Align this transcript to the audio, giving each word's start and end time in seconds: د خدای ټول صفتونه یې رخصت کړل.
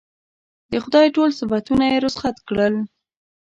د 0.71 0.73
خدای 0.83 1.07
ټول 1.15 1.29
صفتونه 1.39 1.83
یې 1.91 1.97
رخصت 2.05 2.35
کړل. 2.47 2.73